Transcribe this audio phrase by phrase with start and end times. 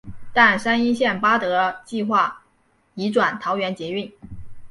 [0.33, 2.41] 但三莺线八德计画
[2.95, 4.11] 移转桃园捷运。